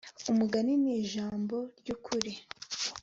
umugani 0.31 0.73
ni 0.83 0.91
ijambo 1.01 1.55
ryukuri 1.79 2.31